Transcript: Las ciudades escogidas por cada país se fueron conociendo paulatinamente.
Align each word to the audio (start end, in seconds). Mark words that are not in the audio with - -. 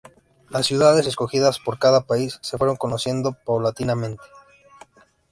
Las 0.49 0.65
ciudades 0.65 1.05
escogidas 1.05 1.59
por 1.59 1.77
cada 1.77 2.01
país 2.07 2.39
se 2.41 2.57
fueron 2.57 2.75
conociendo 2.75 3.37
paulatinamente. 3.45 4.23